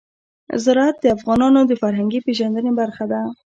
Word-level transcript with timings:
زراعت 0.63 0.97
د 1.01 1.05
افغانانو 1.17 1.59
د 1.65 1.71
فرهنګي 1.81 2.19
پیژندنې 2.27 2.71
برخه 2.81 3.05
ده. 3.11 3.21